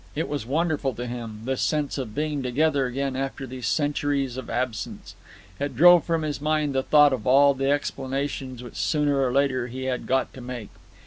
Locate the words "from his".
6.05-6.41